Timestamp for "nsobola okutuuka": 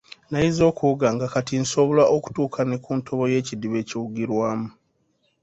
1.63-2.59